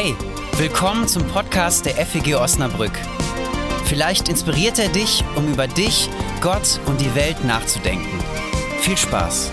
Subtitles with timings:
[0.00, 0.14] Hey,
[0.56, 2.92] willkommen zum Podcast der FEG Osnabrück.
[3.86, 6.08] Vielleicht inspiriert er dich, um über dich,
[6.40, 8.06] Gott und die Welt nachzudenken.
[8.78, 9.50] Viel Spaß!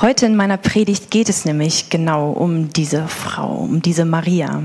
[0.00, 4.64] Heute in meiner Predigt geht es nämlich genau um diese Frau, um diese Maria.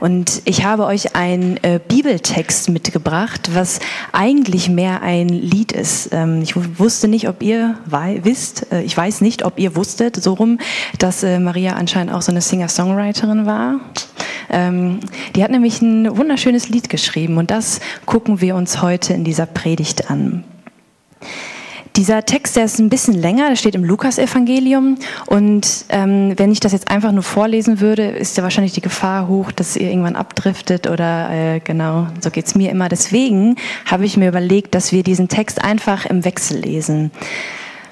[0.00, 3.80] Und ich habe euch einen äh, Bibeltext mitgebracht, was
[4.12, 6.08] eigentlich mehr ein Lied ist.
[6.12, 7.78] Ähm, ich wusste nicht, ob ihr
[8.22, 10.58] wisst, äh, ich weiß nicht, ob ihr wusstet, so rum,
[10.98, 13.80] dass äh, Maria anscheinend auch so eine Singer-Songwriterin war.
[14.48, 15.00] Ähm,
[15.36, 19.46] die hat nämlich ein wunderschönes Lied geschrieben und das gucken wir uns heute in dieser
[19.46, 20.44] Predigt an.
[21.96, 24.96] Dieser Text, der ist ein bisschen länger, der steht im Lukas-Evangelium.
[25.26, 29.28] Und ähm, wenn ich das jetzt einfach nur vorlesen würde, ist ja wahrscheinlich die Gefahr
[29.28, 32.88] hoch, dass ihr irgendwann abdriftet oder äh, genau, so geht's mir immer.
[32.88, 33.56] Deswegen
[33.86, 37.10] habe ich mir überlegt, dass wir diesen Text einfach im Wechsel lesen.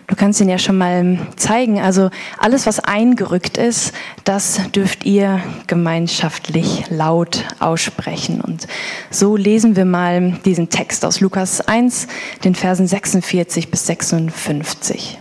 [0.08, 1.78] Du kannst ihn ja schon mal zeigen.
[1.80, 3.92] Also alles, was eingerückt ist,
[4.24, 8.40] das dürft ihr gemeinschaftlich laut aussprechen.
[8.40, 8.66] Und
[9.10, 12.08] so lesen wir mal diesen Text aus Lukas 1,
[12.42, 15.18] den Versen 46 bis 56.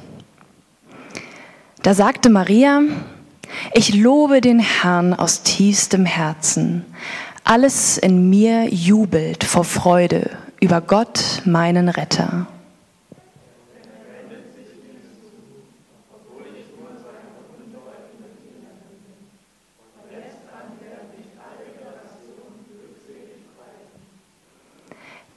[1.84, 2.82] Da sagte Maria,
[3.74, 6.86] ich lobe den Herrn aus tiefstem Herzen.
[7.44, 10.30] Alles in mir jubelt vor Freude
[10.62, 12.48] über Gott, meinen Retter.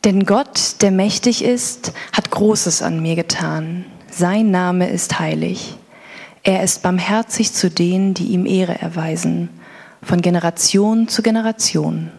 [0.05, 3.85] Denn Gott, der mächtig ist, hat Großes an mir getan.
[4.11, 5.77] Sein Name ist heilig.
[6.43, 9.51] Er ist barmherzig zu denen, die ihm Ehre erweisen,
[10.03, 12.11] von Generation zu Generation.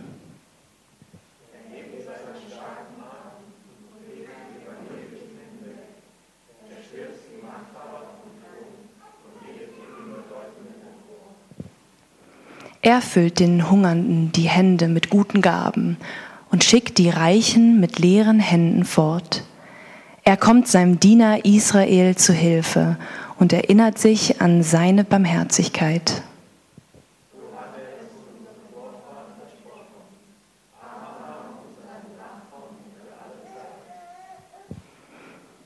[12.83, 15.97] Er füllt den Hungernden die Hände mit guten Gaben
[16.51, 19.43] und schickt die Reichen mit leeren Händen fort.
[20.23, 22.97] Er kommt seinem Diener Israel zu Hilfe
[23.39, 26.21] und erinnert sich an seine Barmherzigkeit.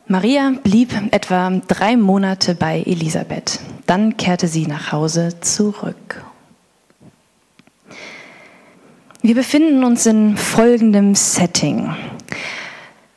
[0.08, 3.60] Maria blieb etwa drei Monate bei Elisabeth.
[3.88, 6.24] Dann kehrte sie nach Hause zurück.
[9.26, 11.96] Wir befinden uns in folgendem Setting.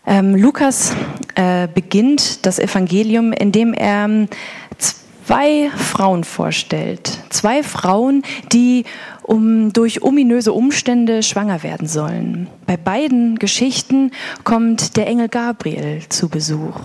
[0.06, 0.96] Ähm, Lukas
[1.34, 4.28] äh, beginnt das Evangelium, indem er ähm,
[4.78, 7.18] zwei Frauen vorstellt.
[7.28, 8.22] Zwei Frauen,
[8.54, 8.84] die
[9.22, 12.46] um, durch ominöse Umstände schwanger werden sollen.
[12.64, 14.12] Bei beiden Geschichten
[14.44, 16.80] kommt der Engel Gabriel zu Besuch.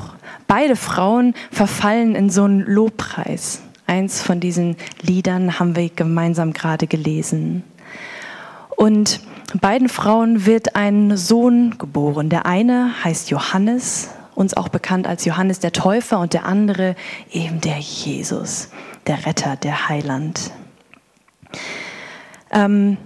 [0.47, 3.61] Beide Frauen verfallen in so einen Lobpreis.
[3.87, 7.63] Eins von diesen Liedern haben wir gemeinsam gerade gelesen.
[8.75, 9.21] Und
[9.59, 12.29] beiden Frauen wird ein Sohn geboren.
[12.29, 16.95] Der eine heißt Johannes, uns auch bekannt als Johannes der Täufer, und der andere
[17.31, 18.69] eben der Jesus,
[19.07, 20.51] der Retter, der Heiland.
[22.51, 22.97] Ähm,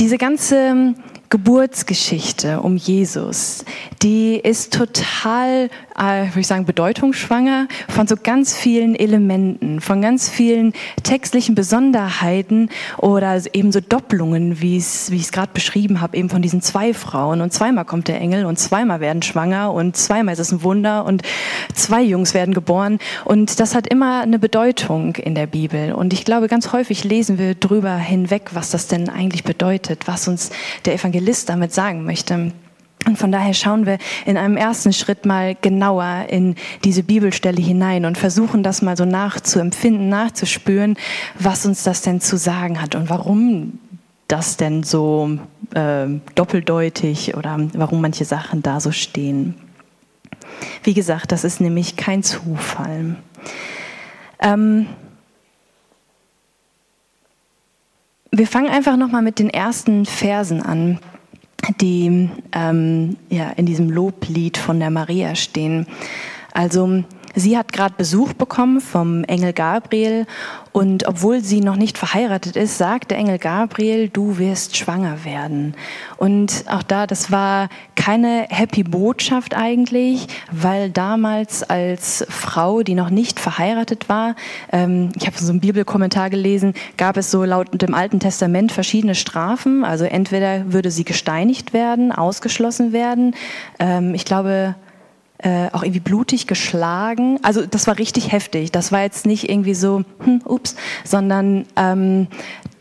[0.00, 0.94] diese ganze
[1.34, 3.64] Geburtsgeschichte um Jesus,
[4.04, 5.68] die ist total,
[5.98, 12.68] äh, würde ich sagen, bedeutungsschwanger von so ganz vielen Elementen, von ganz vielen textlichen Besonderheiten
[12.98, 17.40] oder eben so Doppelungen, wie ich es gerade beschrieben habe, eben von diesen zwei Frauen.
[17.40, 21.04] Und zweimal kommt der Engel und zweimal werden schwanger und zweimal ist es ein Wunder
[21.04, 21.22] und
[21.74, 23.00] zwei Jungs werden geboren.
[23.24, 25.94] Und das hat immer eine Bedeutung in der Bibel.
[25.94, 30.28] Und ich glaube, ganz häufig lesen wir drüber hinweg, was das denn eigentlich bedeutet, was
[30.28, 30.50] uns
[30.84, 32.52] der Evangelist Evangelist damit sagen möchte.
[33.06, 36.54] Und von daher schauen wir in einem ersten Schritt mal genauer in
[36.84, 40.96] diese Bibelstelle hinein und versuchen das mal so nachzuempfinden, nachzuspüren,
[41.38, 43.78] was uns das denn zu sagen hat und warum
[44.26, 45.38] das denn so
[45.74, 49.54] äh, doppeldeutig oder warum manche Sachen da so stehen.
[50.82, 53.16] Wie gesagt, das ist nämlich kein Zufall.
[54.40, 54.86] Ähm,
[58.30, 60.98] wir fangen einfach noch mal mit den ersten Versen an
[61.80, 65.86] die ähm, ja, in diesem Loblied von der Maria stehen.
[66.52, 70.26] Also sie hat gerade Besuch bekommen vom Engel Gabriel
[70.72, 75.74] und obwohl sie noch nicht verheiratet ist, sagt der Engel Gabriel, du wirst schwanger werden.
[76.16, 83.10] Und auch da, das war keine happy Botschaft eigentlich, weil damals als Frau, die noch
[83.10, 84.34] nicht verheiratet war,
[84.72, 89.14] ähm, ich habe so einen Bibelkommentar gelesen, gab es so laut dem Alten Testament verschiedene
[89.14, 89.84] Strafen.
[89.84, 93.36] Also entweder würde sie gesteinigt werden, ausgeschlossen werden.
[93.78, 94.74] Ähm, ich glaube,
[95.38, 97.38] äh, auch irgendwie blutig geschlagen.
[97.42, 98.72] Also das war richtig heftig.
[98.72, 102.28] Das war jetzt nicht irgendwie so, hm, ups, sondern ähm,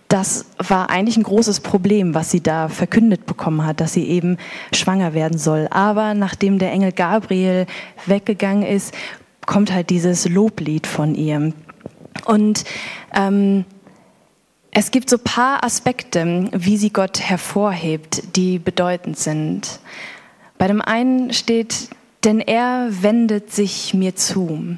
[0.08, 4.38] das war eigentlich ein großes Problem, was sie da verkündet bekommen hat, dass sie eben
[4.72, 5.68] schwanger werden soll.
[5.72, 7.66] Aber nachdem der Engel Gabriel
[8.06, 8.94] weggegangen ist,
[9.48, 11.52] kommt halt dieses Loblied von ihr.
[12.26, 12.64] Und
[13.16, 13.66] ähm,
[14.70, 19.80] es gibt so paar Aspekte, wie sie Gott hervorhebt, die bedeutend sind.
[20.60, 21.90] Bei dem einen steht
[22.24, 24.78] denn er wendet sich mir zu.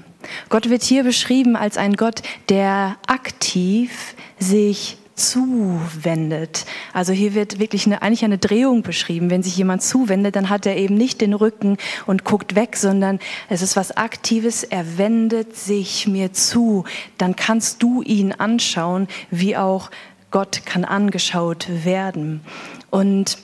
[0.50, 6.66] Gott wird hier beschrieben als ein Gott, der aktiv sich zuwendet.
[6.94, 9.30] Also hier wird wirklich eine, eigentlich eine Drehung beschrieben.
[9.30, 13.20] Wenn sich jemand zuwendet, dann hat er eben nicht den Rücken und guckt weg, sondern
[13.50, 14.64] es ist was Aktives.
[14.64, 16.84] Er wendet sich mir zu.
[17.18, 19.90] Dann kannst du ihn anschauen, wie auch
[20.32, 22.42] Gott kann angeschaut werden.
[22.90, 23.38] Und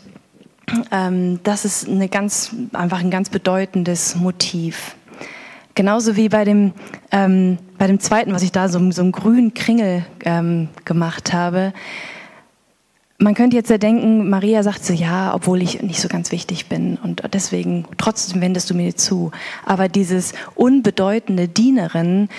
[0.92, 4.96] ähm, das ist eine ganz, einfach ein ganz bedeutendes Motiv.
[5.76, 6.74] Genauso wie bei dem,
[7.12, 11.74] ähm, bei dem zweiten, was ich da so, so einen grünen Kringel ähm, gemacht habe.
[13.18, 16.68] Man könnte jetzt ja denken, Maria sagt so, ja, obwohl ich nicht so ganz wichtig
[16.68, 19.32] bin und deswegen trotzdem wendest du mir zu.
[19.64, 22.30] Aber dieses unbedeutende Dienerin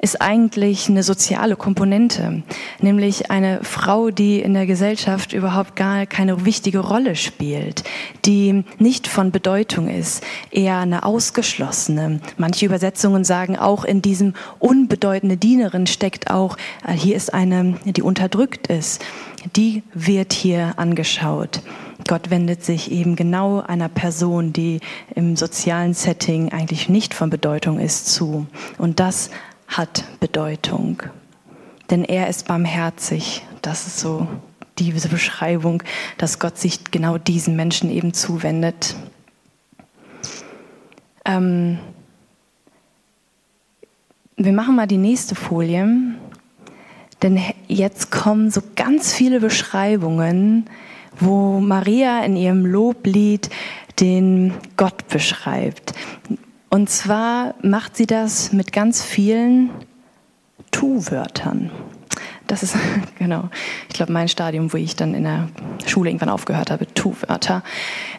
[0.00, 2.42] ist eigentlich eine soziale Komponente,
[2.80, 7.82] nämlich eine Frau, die in der Gesellschaft überhaupt gar keine wichtige Rolle spielt,
[8.24, 10.22] die nicht von Bedeutung ist,
[10.52, 12.20] eher eine ausgeschlossene.
[12.36, 16.56] Manche Übersetzungen sagen auch in diesem unbedeutende Dienerin steckt auch,
[16.86, 19.04] äh, hier ist eine, die unterdrückt ist.
[19.56, 21.60] Die wird hier angeschaut.
[22.06, 24.80] Gott wendet sich eben genau einer Person, die
[25.14, 28.46] im sozialen Setting eigentlich nicht von Bedeutung ist, zu.
[28.78, 29.30] Und das
[29.68, 31.02] hat Bedeutung.
[31.90, 33.46] Denn er ist barmherzig.
[33.62, 34.26] Das ist so
[34.78, 35.82] diese Beschreibung,
[36.18, 38.96] dass Gott sich genau diesen Menschen eben zuwendet.
[41.24, 41.78] Ähm
[44.36, 46.14] wir machen mal die nächste Folie,
[47.22, 50.70] denn jetzt kommen so ganz viele Beschreibungen,
[51.18, 53.50] wo Maria in ihrem Loblied
[53.98, 55.92] den Gott beschreibt.
[56.70, 59.70] Und zwar macht sie das mit ganz vielen
[60.70, 61.70] Tu-Wörtern.
[62.46, 62.76] Das ist
[63.18, 63.48] genau,
[63.88, 65.48] ich glaube, mein Stadium, wo ich dann in der
[65.86, 67.62] Schule irgendwann aufgehört habe, Tu-Wörter.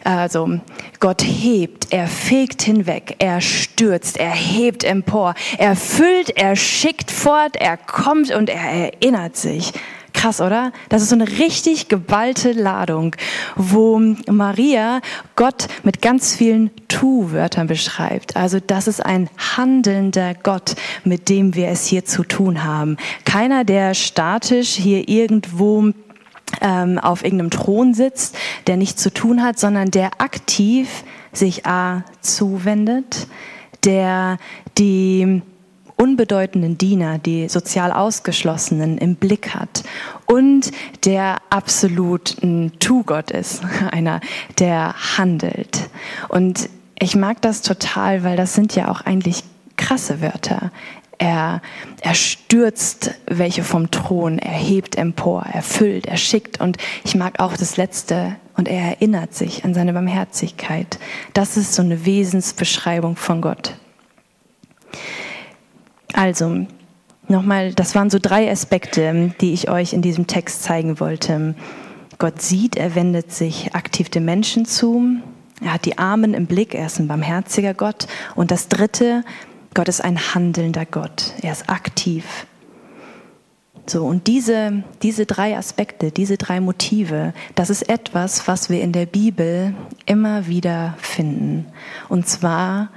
[0.04, 0.60] Also
[0.98, 7.56] Gott hebt, er fegt hinweg, er stürzt, er hebt empor, er füllt, er schickt fort,
[7.56, 9.72] er kommt und er erinnert sich.
[10.20, 10.72] Krass, oder?
[10.90, 13.16] Das ist so eine richtig geballte Ladung,
[13.56, 15.00] wo Maria
[15.34, 18.36] Gott mit ganz vielen Tu-Wörtern beschreibt.
[18.36, 22.98] Also das ist ein handelnder Gott, mit dem wir es hier zu tun haben.
[23.24, 25.92] Keiner, der statisch hier irgendwo
[26.60, 28.36] ähm, auf irgendeinem Thron sitzt,
[28.66, 31.02] der nichts zu tun hat, sondern der aktiv
[31.32, 33.26] sich A zuwendet,
[33.84, 34.36] der
[34.76, 35.40] die
[36.00, 39.82] unbedeutenden Diener, die sozial Ausgeschlossenen im Blick hat
[40.24, 40.70] und
[41.04, 44.20] der absolut ein Tu-Gott ist, einer,
[44.58, 45.90] der handelt.
[46.28, 49.44] Und ich mag das total, weil das sind ja auch eigentlich
[49.76, 50.72] krasse Wörter.
[51.18, 51.60] Er,
[52.00, 56.62] er stürzt welche vom Thron, er hebt empor, er füllt, er schickt.
[56.62, 58.36] Und ich mag auch das Letzte.
[58.56, 60.98] Und er erinnert sich an seine Barmherzigkeit.
[61.34, 63.74] Das ist so eine Wesensbeschreibung von Gott.
[66.12, 66.66] Also,
[67.28, 71.54] nochmal, das waren so drei Aspekte, die ich euch in diesem Text zeigen wollte.
[72.18, 75.20] Gott sieht, er wendet sich aktiv dem Menschen zu.
[75.62, 78.06] Er hat die Armen im Blick, er ist ein barmherziger Gott.
[78.34, 79.24] Und das Dritte,
[79.74, 81.32] Gott ist ein handelnder Gott.
[81.42, 82.46] Er ist aktiv.
[83.86, 88.92] So, und diese, diese drei Aspekte, diese drei Motive, das ist etwas, was wir in
[88.92, 89.74] der Bibel
[90.06, 91.66] immer wieder finden.
[92.08, 92.90] Und zwar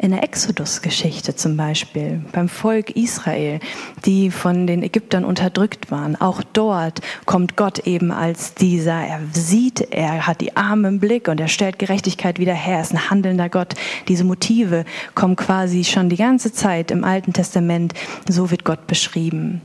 [0.00, 3.60] in der Exodus-Geschichte zum Beispiel, beim Volk Israel,
[4.06, 6.16] die von den Ägyptern unterdrückt waren.
[6.16, 8.94] Auch dort kommt Gott eben als dieser.
[8.94, 12.76] Er sieht, er hat die Arme im Blick und er stellt Gerechtigkeit wieder her.
[12.76, 13.74] Er ist ein handelnder Gott.
[14.08, 17.92] Diese Motive kommen quasi schon die ganze Zeit im Alten Testament.
[18.26, 19.60] So wird Gott beschrieben.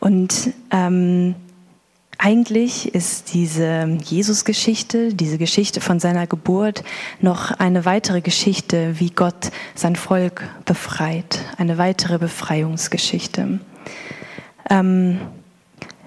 [0.00, 1.36] Und ähm,
[2.18, 6.84] eigentlich ist diese Jesus-Geschichte, diese Geschichte von seiner Geburt,
[7.20, 13.60] noch eine weitere Geschichte, wie Gott sein Volk befreit, eine weitere Befreiungsgeschichte.
[14.70, 15.20] Ähm,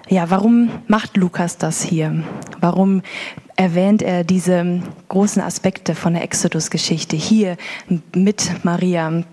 [0.08, 2.24] ja, warum macht Lukas das hier?
[2.60, 3.02] Warum
[3.56, 7.56] erwähnt er diese großen Aspekte von der Exodus-Geschichte hier
[8.14, 9.24] mit Maria,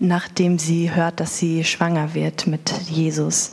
[0.00, 3.52] nachdem sie hört, dass sie schwanger wird mit Jesus?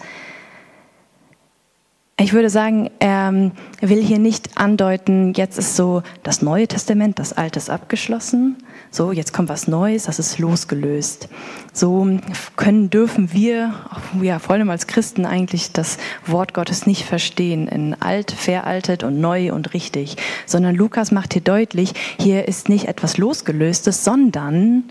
[2.16, 3.52] Ich würde sagen, er
[3.82, 8.58] will hier nicht andeuten, jetzt ist so das Neue Testament, das Alte ist abgeschlossen.
[8.92, 11.28] So, jetzt kommt was Neues, das ist losgelöst.
[11.74, 12.08] So
[12.56, 13.74] können, dürfen wir,
[14.22, 19.20] ja, vor allem als Christen eigentlich das Wort Gottes nicht verstehen in alt, veraltet und
[19.20, 20.16] neu und richtig,
[20.46, 24.84] sondern Lukas macht hier deutlich, hier ist nicht etwas losgelöstes, sondern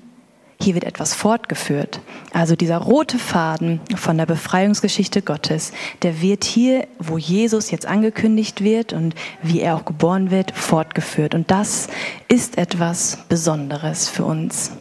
[0.62, 2.00] hier wird etwas fortgeführt.
[2.32, 8.62] Also dieser rote Faden von der Befreiungsgeschichte Gottes, der wird hier, wo Jesus jetzt angekündigt
[8.62, 11.34] wird und wie er auch geboren wird, fortgeführt.
[11.34, 11.88] Und das
[12.28, 14.72] ist etwas Besonderes für uns.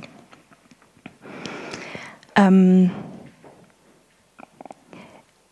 [2.35, 2.91] Ähm,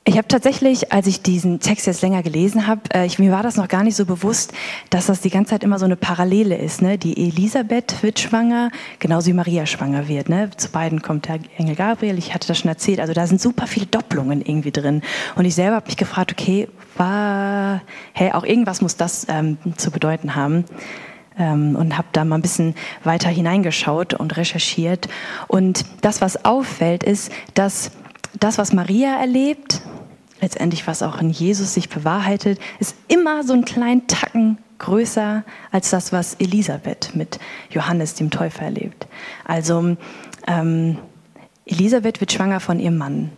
[0.09, 3.57] ich habe tatsächlich, als ich diesen Text jetzt länger gelesen habe, äh, mir war das
[3.57, 4.53] noch gar nicht so bewusst,
[4.89, 6.81] dass das die ganze Zeit immer so eine Parallele ist.
[6.81, 6.97] Ne?
[6.97, 10.27] Die Elisabeth wird schwanger, genauso wie Maria schwanger wird.
[10.27, 10.49] Ne?
[10.57, 12.99] Zu beiden kommt der Engel Gabriel, ich hatte das schon erzählt.
[12.99, 15.03] Also da sind super viele Doppelungen irgendwie drin.
[15.35, 17.81] Und ich selber habe mich gefragt, okay, war,
[18.13, 20.65] hey, auch irgendwas muss das ähm, zu bedeuten haben
[21.37, 22.73] ähm, und habe da mal ein bisschen
[23.03, 25.07] weiter hineingeschaut und recherchiert.
[25.47, 27.91] Und das, was auffällt, ist, dass
[28.39, 29.81] das, was Maria erlebt,
[30.41, 35.89] letztendlich was auch in Jesus sich bewahrheitet, ist immer so einen kleinen Tacken größer als
[35.89, 39.07] das, was Elisabeth mit Johannes dem Täufer erlebt.
[39.45, 39.97] Also
[40.47, 40.97] ähm,
[41.65, 43.31] Elisabeth wird schwanger von ihrem Mann.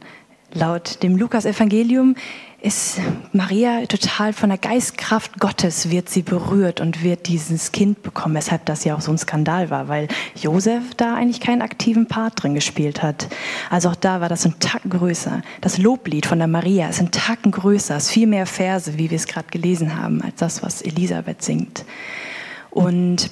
[0.53, 2.15] Laut dem Lukas-Evangelium
[2.61, 2.99] ist
[3.33, 8.65] Maria total von der Geistkraft Gottes wird sie berührt und wird dieses Kind bekommen, weshalb
[8.65, 12.53] das ja auch so ein Skandal war, weil Josef da eigentlich keinen aktiven Part drin
[12.53, 13.27] gespielt hat.
[13.71, 15.41] Also auch da war das ein Tacken größer.
[15.61, 19.15] Das Loblied von der Maria ist ein Tacken größer, ist viel mehr Verse, wie wir
[19.15, 21.83] es gerade gelesen haben, als das, was Elisabeth singt.
[22.69, 23.31] Und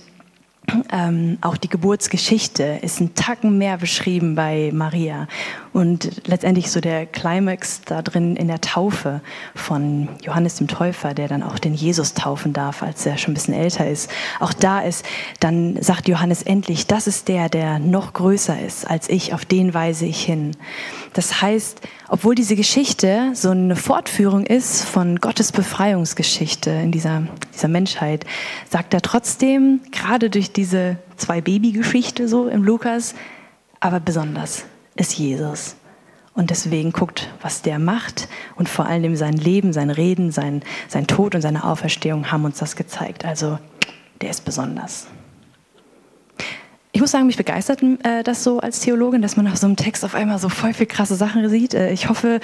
[0.91, 5.27] ähm, auch die Geburtsgeschichte ist ein Tacken mehr beschrieben bei Maria.
[5.73, 9.21] Und letztendlich so der Climax da drin in der Taufe
[9.55, 13.35] von Johannes dem Täufer, der dann auch den Jesus taufen darf, als er schon ein
[13.35, 14.09] bisschen älter ist.
[14.39, 15.05] Auch da ist,
[15.39, 19.73] dann sagt Johannes endlich, das ist der, der noch größer ist als ich, auf den
[19.73, 20.51] weise ich hin.
[21.19, 27.23] Das heißt, obwohl diese Geschichte so eine Fortführung ist von Gottes Befreiungsgeschichte in dieser,
[27.53, 28.25] dieser Menschheit,
[28.69, 33.15] sagt er trotzdem, gerade durch diese zwei Babygeschichte so im Lukas,
[33.81, 34.63] aber besonders
[34.95, 35.75] ist Jesus.
[36.35, 38.29] Und deswegen guckt, was der macht.
[38.55, 42.59] Und vor allem sein Leben, sein Reden, sein, sein Tod und seine Auferstehung haben uns
[42.59, 43.25] das gezeigt.
[43.25, 43.59] Also
[44.21, 45.07] der ist besonders.
[46.91, 49.75] Ich muss sagen, mich begeistert äh, das so als Theologin, dass man auf so einem
[49.75, 51.73] Text auf einmal so voll viel krasse Sachen sieht.
[51.73, 52.39] Äh, ich hoffe,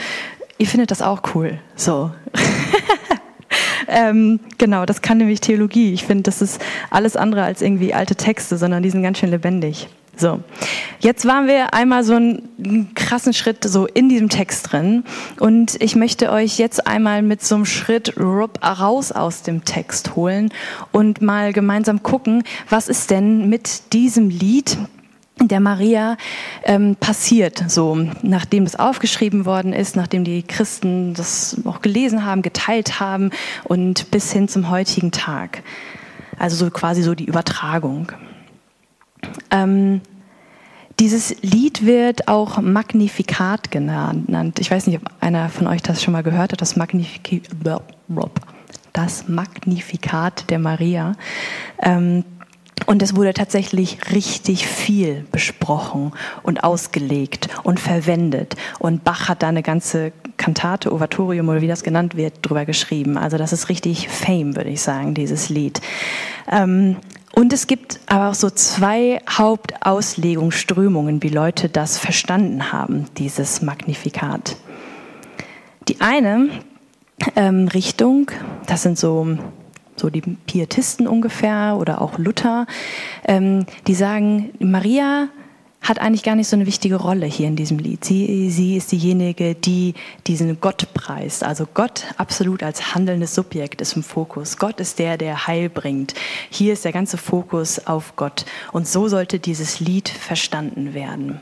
[0.58, 1.60] ihr findet das auch cool.
[1.76, 2.12] So.
[3.88, 5.94] ähm, genau, das kann nämlich Theologie.
[5.94, 6.62] Ich finde, das ist
[6.92, 9.88] alles andere als irgendwie alte Texte, sondern die sind ganz schön lebendig.
[10.18, 10.40] So,
[11.00, 15.04] jetzt waren wir einmal so einen krassen Schritt so in diesem Text drin
[15.40, 20.54] und ich möchte euch jetzt einmal mit so einem Schritt raus aus dem Text holen
[20.94, 24.78] und mal gemeinsam gucken, was ist denn mit diesem Lied
[25.42, 26.16] der Maria
[26.64, 32.42] ähm, passiert, so nachdem es aufgeschrieben worden ist, nachdem die Christen das auch gelesen haben,
[32.42, 33.32] geteilt haben
[33.66, 35.62] und bis hin zum heutigen Tag.
[36.40, 38.14] Also so quasi so die Übertragung.
[39.52, 40.02] Ähm,
[41.00, 44.60] dieses Lied wird auch Magnifikat genannt.
[44.60, 47.42] Ich weiß nicht, ob einer von euch das schon mal gehört hat, das, Magnifik
[48.94, 51.14] das Magnifikat der Maria.
[51.82, 52.24] Ähm,
[52.86, 56.14] und es wurde tatsächlich richtig viel besprochen
[56.44, 58.56] und ausgelegt und verwendet.
[58.80, 63.18] Und Bach hat da eine ganze Kantate, Ovatorium oder wie das genannt wird, drüber geschrieben.
[63.18, 65.82] Also das ist richtig Fame, würde ich sagen, dieses Lied.
[66.52, 66.98] Ähm,
[67.36, 74.56] und es gibt aber auch so zwei Hauptauslegungsströmungen, wie Leute das verstanden haben, dieses Magnifikat.
[75.88, 76.50] Die eine
[77.36, 78.32] ähm, Richtung,
[78.66, 79.38] das sind so,
[79.96, 82.66] so die Pietisten ungefähr oder auch Luther,
[83.26, 85.28] ähm, die sagen, Maria
[85.86, 88.04] hat eigentlich gar nicht so eine wichtige Rolle hier in diesem Lied.
[88.04, 89.94] Sie, sie ist diejenige, die
[90.26, 91.44] diesen Gott preist.
[91.44, 94.58] Also Gott absolut als handelndes Subjekt ist im Fokus.
[94.58, 96.16] Gott ist der, der Heil bringt.
[96.50, 98.46] Hier ist der ganze Fokus auf Gott.
[98.72, 101.40] Und so sollte dieses Lied verstanden werden.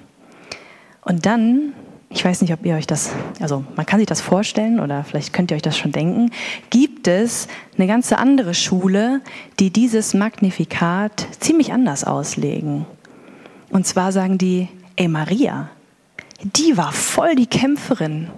[1.06, 1.74] Und dann
[2.16, 3.10] ich weiß nicht, ob ihr euch das,
[3.40, 6.30] also man kann sich das vorstellen oder vielleicht könnt ihr euch das schon denken,
[6.70, 9.22] gibt es eine ganze andere Schule,
[9.60, 12.86] die dieses Magnifikat ziemlich anders auslegen.
[13.74, 15.70] Und zwar sagen die, ey Maria,
[16.44, 18.30] die war voll die Kämpferin.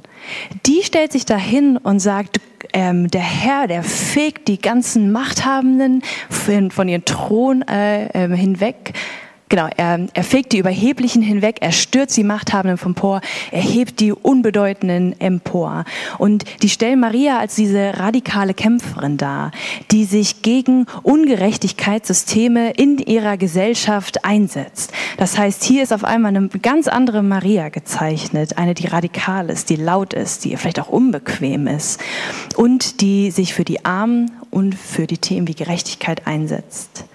[0.65, 2.39] Die stellt sich dahin und sagt,
[2.71, 8.93] ähm, der Herr, der fegt die ganzen Machthabenden von ihren Thron äh, äh, hinweg
[9.47, 13.21] Genau, er, er fegt die Überheblichen hinweg, er stürzt die Machthabenden vom Por,
[13.51, 15.85] er hebt die Unbedeutenden empor.
[16.17, 19.51] Und die stellen Maria als diese radikale Kämpferin dar,
[19.91, 24.91] die sich gegen Ungerechtigkeitssysteme in ihrer Gesellschaft einsetzt.
[25.17, 29.69] Das heißt, hier ist auf einmal eine ganz andere Maria gezeichnet, eine, die radikal ist,
[29.69, 32.01] die laut ist, die vielleicht auch unbequem ist
[32.55, 37.05] und die sich für die Armen und für die Themen wie Gerechtigkeit einsetzt.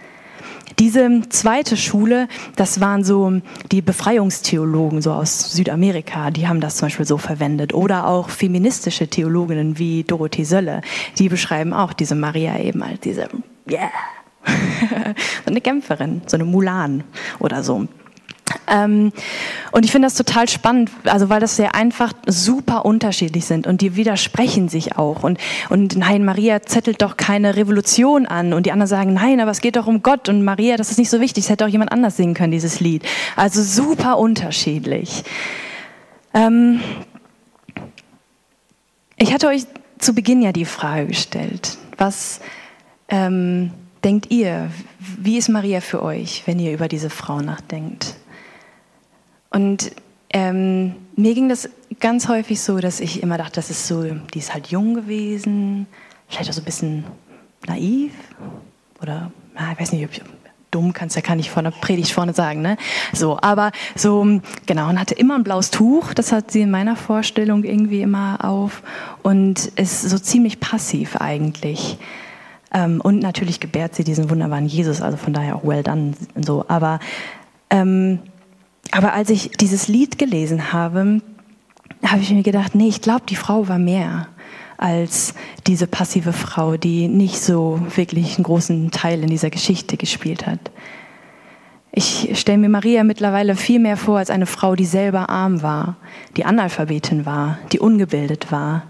[0.78, 6.86] Diese zweite Schule, das waren so die Befreiungstheologen so aus Südamerika, die haben das zum
[6.86, 7.74] Beispiel so verwendet.
[7.74, 10.82] Oder auch feministische Theologinnen wie Dorothee Sölle,
[11.18, 13.28] die beschreiben auch diese Maria eben als diese,
[13.70, 13.90] yeah,
[15.44, 17.04] so eine Kämpferin, so eine Mulan
[17.38, 17.86] oder so.
[18.70, 19.12] Ähm,
[19.72, 23.80] und ich finde das total spannend, also weil das sehr einfach super unterschiedlich sind und
[23.80, 25.22] die widersprechen sich auch.
[25.22, 28.52] Und, und nein, Maria zettelt doch keine Revolution an.
[28.52, 30.28] Und die anderen sagen, nein, aber es geht doch um Gott.
[30.28, 32.80] Und Maria, das ist nicht so wichtig, es hätte auch jemand anders singen können, dieses
[32.80, 33.02] Lied.
[33.36, 35.24] Also super unterschiedlich.
[36.32, 36.80] Ähm,
[39.16, 39.66] ich hatte euch
[39.98, 42.40] zu Beginn ja die Frage gestellt, was
[43.08, 43.72] ähm,
[44.04, 48.10] denkt ihr, wie ist Maria für euch, wenn ihr über diese Frau nachdenkt?
[49.50, 49.92] Und
[50.33, 54.38] ähm, mir ging das ganz häufig so, dass ich immer dachte, das ist so, die
[54.38, 55.87] ist halt jung gewesen,
[56.28, 57.04] vielleicht auch so ein bisschen
[57.66, 58.12] naiv
[59.02, 60.23] oder, na, ich weiß nicht, ob ich,
[60.71, 62.76] dumm kannst ja kann ich vor der Predigt vorne sagen, ne?
[63.12, 66.95] So, aber so genau und hatte immer ein blaues Tuch, das hat sie in meiner
[66.95, 68.83] Vorstellung irgendwie immer auf
[69.23, 71.99] und ist so ziemlich passiv eigentlich.
[72.73, 76.64] Ähm, und natürlich gebärt sie diesen wunderbaren Jesus, also von daher auch well done so.
[76.69, 77.00] Aber
[77.69, 78.21] ähm,
[78.92, 81.20] aber als ich dieses Lied gelesen habe,
[82.04, 84.28] habe ich mir gedacht, nee, ich glaube, die Frau war mehr
[84.78, 85.35] als
[85.66, 90.70] diese passive Frau, die nicht so wirklich einen großen Teil in dieser Geschichte gespielt hat.
[91.92, 95.97] Ich stelle mir Maria mittlerweile viel mehr vor als eine Frau, die selber arm war,
[96.37, 98.85] die Analphabetin war, die ungebildet war,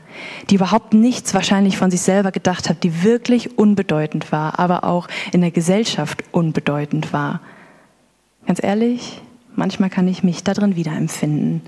[0.51, 5.09] die überhaupt nichts wahrscheinlich von sich selber gedacht hat, die wirklich unbedeutend war, aber auch
[5.33, 7.41] in der Gesellschaft unbedeutend war.
[8.47, 9.23] Ganz ehrlich,
[9.61, 11.61] Manchmal kann ich mich darin wiederempfinden.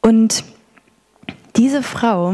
[0.00, 0.44] Und
[1.56, 2.32] diese Frau,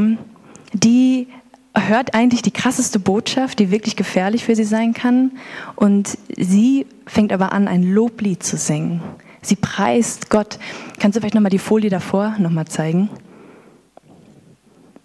[0.74, 1.26] die
[1.74, 5.32] hört eigentlich die krasseste Botschaft, die wirklich gefährlich für sie sein kann.
[5.74, 9.00] Und sie fängt aber an, ein Loblied zu singen.
[9.40, 10.58] Sie preist Gott.
[10.98, 13.08] Kannst du vielleicht nochmal die Folie davor nochmal zeigen?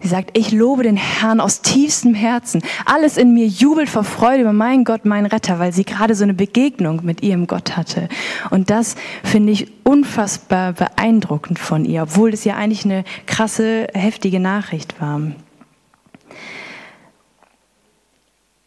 [0.05, 2.61] Sie sagt, ich lobe den Herrn aus tiefstem Herzen.
[2.85, 6.23] Alles in mir jubelt vor Freude über meinen Gott, meinen Retter, weil sie gerade so
[6.23, 8.07] eine Begegnung mit ihrem Gott hatte.
[8.51, 14.39] Und das finde ich unfassbar beeindruckend von ihr, obwohl es ja eigentlich eine krasse, heftige
[14.39, 15.21] Nachricht war.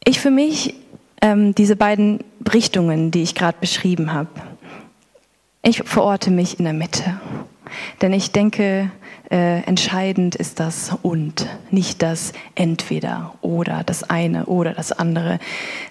[0.02, 0.74] Ich für mich,
[1.22, 4.30] ähm, diese beiden Richtungen, die ich gerade beschrieben habe,
[5.62, 7.20] ich verorte mich in der Mitte.
[8.02, 8.90] Denn ich denke,
[9.30, 15.38] äh, entscheidend ist das und, nicht das entweder oder das eine oder das andere,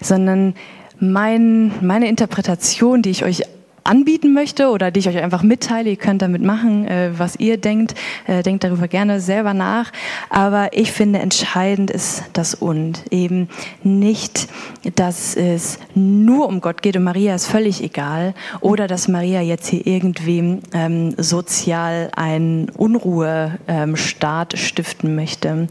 [0.00, 0.54] sondern
[0.98, 3.42] mein, meine Interpretation, die ich euch
[3.84, 5.90] anbieten möchte oder die ich euch einfach mitteile.
[5.90, 7.94] Ihr könnt damit machen, äh, was ihr denkt.
[8.26, 9.92] Äh, denkt darüber gerne selber nach.
[10.30, 13.04] Aber ich finde, entscheidend ist das Und.
[13.10, 13.48] Eben
[13.82, 14.48] nicht,
[14.94, 19.68] dass es nur um Gott geht und Maria ist völlig egal oder dass Maria jetzt
[19.68, 25.68] hier irgendwie ähm, sozial einen Unruhestaat stiften möchte.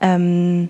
[0.00, 0.68] Ähm,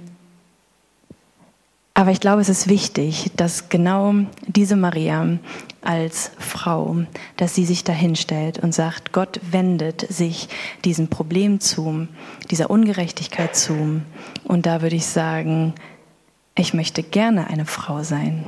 [1.96, 4.14] aber ich glaube, es ist wichtig, dass genau
[4.48, 5.38] diese Maria
[5.85, 6.97] als Frau,
[7.37, 10.49] dass sie sich dahin stellt und sagt, Gott wendet sich
[10.85, 12.09] diesem Problem zu,
[12.51, 14.01] dieser Ungerechtigkeit zu.
[14.44, 15.75] Und da würde ich sagen,
[16.57, 18.44] ich möchte gerne eine Frau sein,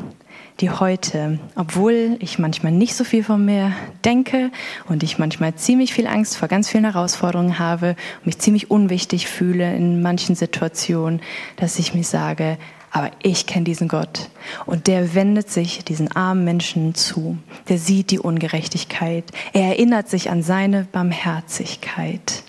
[0.61, 3.73] die heute, obwohl ich manchmal nicht so viel von mir
[4.05, 4.53] denke
[4.89, 9.75] und ich manchmal ziemlich viel Angst vor ganz vielen Herausforderungen habe mich ziemlich unwichtig fühle
[9.75, 11.21] in manchen Situationen,
[11.57, 12.59] dass ich mir sage,
[12.97, 14.31] aber ich kenne diesen Gott
[14.65, 17.37] und der wendet sich diesen armen Menschen zu.
[17.69, 19.25] Der sieht die Ungerechtigkeit.
[19.53, 22.43] Er erinnert sich an seine Barmherzigkeit.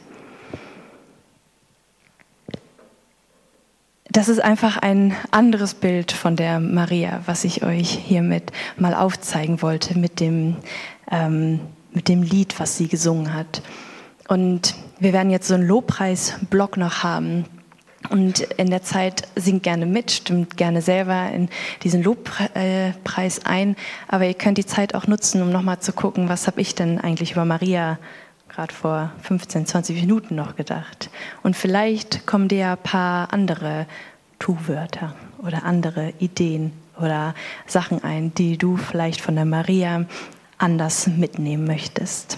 [4.10, 9.62] Das ist einfach ein anderes Bild von der Maria, was ich euch hiermit mal aufzeigen
[9.62, 10.56] wollte mit dem,
[11.12, 11.60] ähm,
[11.92, 13.62] mit dem Lied, was sie gesungen hat.
[14.30, 17.44] Und wir werden jetzt so einen Lobpreisblock noch haben.
[18.10, 21.50] Und in der Zeit singt gerne mit, stimmt gerne selber in
[21.84, 23.76] diesen Lobpreis ein.
[24.08, 27.00] Aber ihr könnt die Zeit auch nutzen, um nochmal zu gucken, was habe ich denn
[27.00, 27.98] eigentlich über Maria
[28.50, 31.10] gerade vor 15, 20 Minuten noch gedacht.
[31.44, 33.86] Und vielleicht kommen dir ein paar andere
[34.40, 37.36] Tu-Wörter oder andere Ideen oder
[37.68, 40.06] Sachen ein, die du vielleicht von der Maria
[40.58, 42.38] anders mitnehmen möchtest.